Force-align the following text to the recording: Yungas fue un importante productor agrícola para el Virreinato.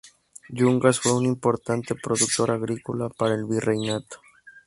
Yungas 0.49 0.99
fue 0.99 1.11
un 1.13 1.27
importante 1.27 1.93
productor 1.93 2.49
agrícola 2.49 3.07
para 3.09 3.35
el 3.35 3.45
Virreinato. 3.45 4.19